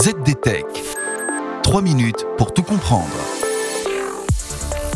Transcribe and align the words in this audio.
ZDTech. 0.00 0.64
3 1.64 1.82
minutes 1.82 2.24
pour 2.36 2.54
tout 2.54 2.62
comprendre. 2.62 3.10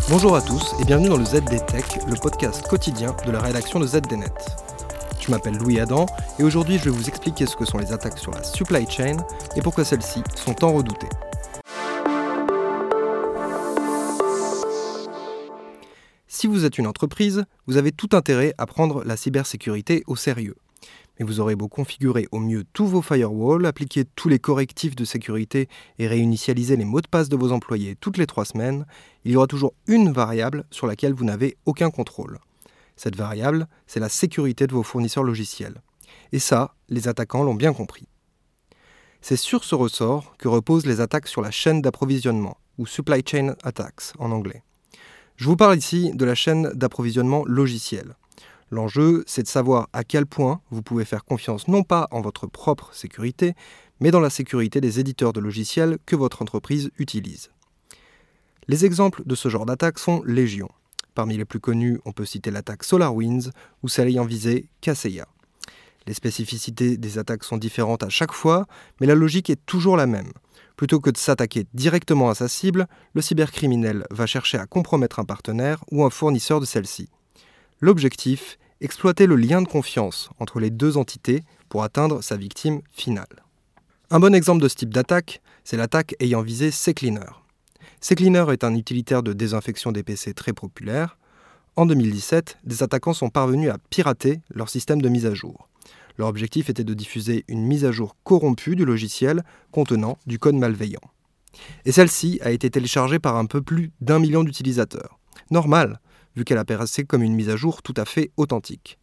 Bonjour 0.08 0.36
à 0.36 0.40
tous 0.40 0.76
et 0.80 0.84
bienvenue 0.84 1.08
dans 1.08 1.16
le 1.16 1.24
ZDTech, 1.24 2.06
le 2.06 2.14
podcast 2.14 2.64
quotidien 2.68 3.16
de 3.26 3.32
la 3.32 3.40
rédaction 3.40 3.80
de 3.80 3.86
ZDNet. 3.88 4.32
Je 5.18 5.28
m'appelle 5.32 5.56
Louis 5.56 5.80
Adam 5.80 6.06
et 6.38 6.44
aujourd'hui 6.44 6.78
je 6.78 6.84
vais 6.84 6.90
vous 6.90 7.08
expliquer 7.08 7.46
ce 7.46 7.56
que 7.56 7.64
sont 7.64 7.78
les 7.78 7.92
attaques 7.92 8.16
sur 8.16 8.30
la 8.30 8.44
supply 8.44 8.88
chain 8.88 9.16
et 9.56 9.60
pourquoi 9.60 9.84
celles-ci 9.84 10.22
sont 10.36 10.54
tant 10.54 10.72
redoutées. 10.72 11.10
Si 16.28 16.46
vous 16.46 16.64
êtes 16.64 16.78
une 16.78 16.86
entreprise, 16.86 17.44
vous 17.66 17.76
avez 17.76 17.90
tout 17.90 18.10
intérêt 18.12 18.54
à 18.56 18.66
prendre 18.66 19.02
la 19.02 19.16
cybersécurité 19.16 20.04
au 20.06 20.14
sérieux. 20.14 20.54
Mais 21.22 21.28
vous 21.28 21.38
aurez 21.38 21.54
beau 21.54 21.68
configurer 21.68 22.26
au 22.32 22.40
mieux 22.40 22.64
tous 22.72 22.88
vos 22.88 23.00
firewalls, 23.00 23.64
appliquer 23.64 24.04
tous 24.04 24.28
les 24.28 24.40
correctifs 24.40 24.96
de 24.96 25.04
sécurité 25.04 25.68
et 26.00 26.08
réinitialiser 26.08 26.74
les 26.74 26.84
mots 26.84 27.00
de 27.00 27.06
passe 27.06 27.28
de 27.28 27.36
vos 27.36 27.52
employés 27.52 27.94
toutes 27.94 28.16
les 28.16 28.26
trois 28.26 28.44
semaines, 28.44 28.86
il 29.24 29.30
y 29.30 29.36
aura 29.36 29.46
toujours 29.46 29.72
une 29.86 30.10
variable 30.10 30.64
sur 30.72 30.88
laquelle 30.88 31.12
vous 31.12 31.24
n'avez 31.24 31.56
aucun 31.64 31.92
contrôle. 31.92 32.40
Cette 32.96 33.14
variable, 33.14 33.68
c'est 33.86 34.00
la 34.00 34.08
sécurité 34.08 34.66
de 34.66 34.72
vos 34.72 34.82
fournisseurs 34.82 35.22
logiciels. 35.22 35.80
Et 36.32 36.40
ça, 36.40 36.74
les 36.88 37.06
attaquants 37.06 37.44
l'ont 37.44 37.54
bien 37.54 37.72
compris. 37.72 38.08
C'est 39.20 39.36
sur 39.36 39.62
ce 39.62 39.76
ressort 39.76 40.34
que 40.38 40.48
reposent 40.48 40.86
les 40.86 41.00
attaques 41.00 41.28
sur 41.28 41.40
la 41.40 41.52
chaîne 41.52 41.82
d'approvisionnement, 41.82 42.56
ou 42.78 42.86
supply 42.86 43.22
chain 43.24 43.54
attacks 43.62 44.12
en 44.18 44.32
anglais. 44.32 44.64
Je 45.36 45.44
vous 45.44 45.56
parle 45.56 45.78
ici 45.78 46.10
de 46.14 46.24
la 46.24 46.34
chaîne 46.34 46.72
d'approvisionnement 46.74 47.44
logiciel. 47.46 48.16
L'enjeu, 48.72 49.22
c'est 49.26 49.42
de 49.42 49.48
savoir 49.48 49.90
à 49.92 50.02
quel 50.02 50.24
point 50.24 50.62
vous 50.70 50.80
pouvez 50.80 51.04
faire 51.04 51.26
confiance 51.26 51.68
non 51.68 51.82
pas 51.82 52.08
en 52.10 52.22
votre 52.22 52.46
propre 52.46 52.88
sécurité, 52.94 53.54
mais 54.00 54.10
dans 54.10 54.18
la 54.18 54.30
sécurité 54.30 54.80
des 54.80 54.98
éditeurs 54.98 55.34
de 55.34 55.40
logiciels 55.40 55.98
que 56.06 56.16
votre 56.16 56.40
entreprise 56.40 56.90
utilise. 56.98 57.50
Les 58.68 58.86
exemples 58.86 59.24
de 59.26 59.34
ce 59.34 59.50
genre 59.50 59.66
d'attaque 59.66 59.98
sont 59.98 60.22
légion. 60.24 60.70
Parmi 61.14 61.36
les 61.36 61.44
plus 61.44 61.60
connus, 61.60 62.00
on 62.06 62.12
peut 62.12 62.24
citer 62.24 62.50
l'attaque 62.50 62.84
SolarWinds 62.84 63.50
ou 63.82 63.88
celle 63.88 64.08
ayant 64.08 64.24
visé 64.24 64.70
Kaseya. 64.80 65.28
Les 66.06 66.14
spécificités 66.14 66.96
des 66.96 67.18
attaques 67.18 67.44
sont 67.44 67.58
différentes 67.58 68.02
à 68.02 68.08
chaque 68.08 68.32
fois, 68.32 68.64
mais 69.02 69.06
la 69.06 69.14
logique 69.14 69.50
est 69.50 69.66
toujours 69.66 69.98
la 69.98 70.06
même. 70.06 70.32
Plutôt 70.76 70.98
que 70.98 71.10
de 71.10 71.18
s'attaquer 71.18 71.66
directement 71.74 72.30
à 72.30 72.34
sa 72.34 72.48
cible, 72.48 72.86
le 73.12 73.20
cybercriminel 73.20 74.06
va 74.10 74.24
chercher 74.24 74.56
à 74.56 74.64
compromettre 74.64 75.18
un 75.18 75.26
partenaire 75.26 75.84
ou 75.90 76.04
un 76.04 76.10
fournisseur 76.10 76.58
de 76.58 76.64
celle-ci. 76.64 77.10
L'objectif, 77.84 78.58
exploiter 78.80 79.26
le 79.26 79.34
lien 79.34 79.60
de 79.60 79.66
confiance 79.66 80.30
entre 80.38 80.60
les 80.60 80.70
deux 80.70 80.96
entités 80.96 81.42
pour 81.68 81.82
atteindre 81.82 82.22
sa 82.22 82.36
victime 82.36 82.80
finale. 82.92 83.42
Un 84.08 84.20
bon 84.20 84.36
exemple 84.36 84.62
de 84.62 84.68
ce 84.68 84.76
type 84.76 84.94
d'attaque, 84.94 85.42
c'est 85.64 85.76
l'attaque 85.76 86.14
ayant 86.20 86.42
visé 86.42 86.70
CCleaner. 86.70 87.42
CCleaner 88.00 88.44
est 88.52 88.62
un 88.62 88.76
utilitaire 88.76 89.24
de 89.24 89.32
désinfection 89.32 89.90
des 89.90 90.04
PC 90.04 90.32
très 90.32 90.52
populaire. 90.52 91.18
En 91.74 91.84
2017, 91.84 92.58
des 92.62 92.84
attaquants 92.84 93.14
sont 93.14 93.30
parvenus 93.30 93.70
à 93.70 93.78
pirater 93.90 94.38
leur 94.54 94.68
système 94.68 95.02
de 95.02 95.08
mise 95.08 95.26
à 95.26 95.34
jour. 95.34 95.68
Leur 96.18 96.28
objectif 96.28 96.70
était 96.70 96.84
de 96.84 96.94
diffuser 96.94 97.44
une 97.48 97.66
mise 97.66 97.84
à 97.84 97.90
jour 97.90 98.14
corrompue 98.22 98.76
du 98.76 98.84
logiciel 98.84 99.42
contenant 99.72 100.18
du 100.24 100.38
code 100.38 100.54
malveillant. 100.54 101.00
Et 101.84 101.90
celle-ci 101.90 102.38
a 102.42 102.52
été 102.52 102.70
téléchargée 102.70 103.18
par 103.18 103.36
un 103.36 103.46
peu 103.46 103.60
plus 103.60 103.90
d'un 104.00 104.20
million 104.20 104.44
d'utilisateurs. 104.44 105.18
Normal, 105.50 105.98
vu 106.36 106.44
qu'elle 106.44 106.58
apparaissait 106.58 107.04
comme 107.04 107.22
une 107.22 107.34
mise 107.34 107.48
à 107.48 107.56
jour 107.56 107.82
tout 107.82 107.94
à 107.96 108.04
fait 108.04 108.30
authentique. 108.36 108.98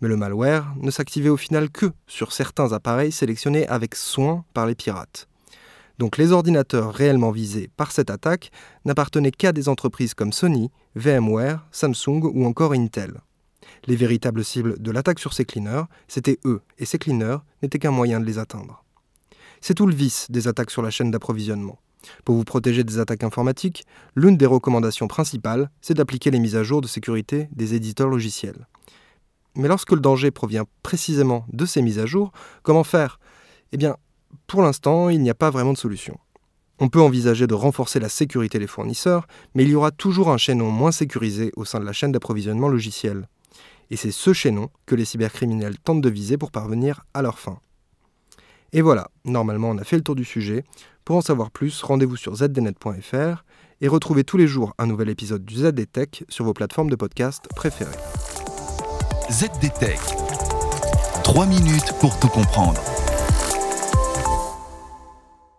Mais 0.00 0.08
le 0.08 0.16
malware 0.16 0.74
ne 0.76 0.90
s'activait 0.90 1.28
au 1.28 1.36
final 1.36 1.70
que 1.70 1.92
sur 2.06 2.32
certains 2.32 2.72
appareils 2.72 3.12
sélectionnés 3.12 3.66
avec 3.68 3.94
soin 3.94 4.44
par 4.54 4.66
les 4.66 4.74
pirates. 4.74 5.28
Donc 5.98 6.16
les 6.16 6.30
ordinateurs 6.30 6.94
réellement 6.94 7.32
visés 7.32 7.70
par 7.76 7.90
cette 7.90 8.10
attaque 8.10 8.52
n'appartenaient 8.84 9.32
qu'à 9.32 9.52
des 9.52 9.68
entreprises 9.68 10.14
comme 10.14 10.32
Sony, 10.32 10.70
VMware, 10.94 11.66
Samsung 11.72 12.22
ou 12.32 12.46
encore 12.46 12.72
Intel. 12.72 13.20
Les 13.86 13.96
véritables 13.96 14.44
cibles 14.44 14.80
de 14.80 14.90
l'attaque 14.92 15.18
sur 15.18 15.32
ces 15.32 15.44
cleaners, 15.44 15.84
c'était 16.06 16.38
eux, 16.44 16.62
et 16.78 16.84
ces 16.84 16.98
cleaners 16.98 17.38
n'étaient 17.62 17.78
qu'un 17.78 17.90
moyen 17.90 18.20
de 18.20 18.24
les 18.24 18.38
atteindre. 18.38 18.84
C'est 19.60 19.74
tout 19.74 19.86
le 19.86 19.94
vice 19.94 20.30
des 20.30 20.46
attaques 20.46 20.70
sur 20.70 20.82
la 20.82 20.90
chaîne 20.90 21.10
d'approvisionnement. 21.10 21.78
Pour 22.24 22.34
vous 22.36 22.44
protéger 22.44 22.84
des 22.84 22.98
attaques 22.98 23.24
informatiques, 23.24 23.84
l'une 24.14 24.36
des 24.36 24.46
recommandations 24.46 25.08
principales, 25.08 25.70
c'est 25.80 25.94
d'appliquer 25.94 26.30
les 26.30 26.38
mises 26.38 26.56
à 26.56 26.62
jour 26.62 26.80
de 26.80 26.86
sécurité 26.86 27.48
des 27.52 27.74
éditeurs 27.74 28.08
logiciels. 28.08 28.66
Mais 29.56 29.68
lorsque 29.68 29.92
le 29.92 30.00
danger 30.00 30.30
provient 30.30 30.66
précisément 30.82 31.44
de 31.52 31.66
ces 31.66 31.82
mises 31.82 31.98
à 31.98 32.06
jour, 32.06 32.32
comment 32.62 32.84
faire? 32.84 33.18
Eh 33.72 33.76
bien, 33.76 33.96
pour 34.46 34.62
l'instant, 34.62 35.08
il 35.08 35.20
n'y 35.20 35.30
a 35.30 35.34
pas 35.34 35.50
vraiment 35.50 35.72
de 35.72 35.78
solution. 35.78 36.18
On 36.78 36.88
peut 36.88 37.00
envisager 37.00 37.48
de 37.48 37.54
renforcer 37.54 37.98
la 37.98 38.08
sécurité 38.08 38.60
des 38.60 38.68
fournisseurs, 38.68 39.26
mais 39.54 39.64
il 39.64 39.70
y 39.70 39.74
aura 39.74 39.90
toujours 39.90 40.30
un 40.30 40.36
chaînon 40.36 40.70
moins 40.70 40.92
sécurisé 40.92 41.50
au 41.56 41.64
sein 41.64 41.80
de 41.80 41.84
la 41.84 41.92
chaîne 41.92 42.12
d'approvisionnement 42.12 42.68
logiciel. 42.68 43.26
Et 43.90 43.96
c'est 43.96 44.12
ce 44.12 44.32
chaînon 44.32 44.68
que 44.86 44.94
les 44.94 45.04
cybercriminels 45.04 45.78
tentent 45.78 46.02
de 46.02 46.08
viser 46.08 46.36
pour 46.36 46.52
parvenir 46.52 47.04
à 47.14 47.22
leur 47.22 47.38
fin. 47.38 47.58
Et 48.72 48.82
voilà, 48.82 49.08
normalement 49.24 49.70
on 49.70 49.78
a 49.78 49.84
fait 49.84 49.96
le 49.96 50.02
tour 50.02 50.14
du 50.14 50.24
sujet. 50.24 50.64
Pour 51.04 51.16
en 51.16 51.20
savoir 51.22 51.50
plus, 51.50 51.82
rendez-vous 51.82 52.16
sur 52.16 52.36
zdnet.fr 52.36 53.44
et 53.80 53.88
retrouvez 53.88 54.24
tous 54.24 54.36
les 54.36 54.46
jours 54.46 54.74
un 54.78 54.86
nouvel 54.86 55.08
épisode 55.08 55.44
du 55.44 55.54
ZDTech 55.56 56.24
sur 56.28 56.44
vos 56.44 56.52
plateformes 56.52 56.90
de 56.90 56.96
podcast 56.96 57.48
préférées. 57.56 57.96
ZDTech. 59.30 60.00
3 61.24 61.46
minutes 61.46 61.92
pour 62.00 62.18
tout 62.18 62.28
comprendre. 62.28 62.80